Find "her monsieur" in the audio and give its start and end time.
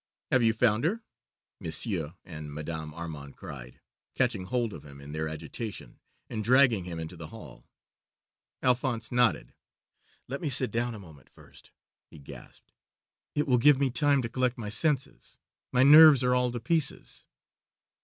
0.83-2.15